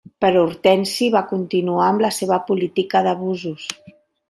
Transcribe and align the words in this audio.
Però 0.23 0.39
Hortensi 0.45 1.09
va 1.15 1.21
continuar 1.33 1.85
amb 1.89 2.05
la 2.05 2.11
seva 2.21 2.41
política 2.51 3.05
d'abusos. 3.09 3.71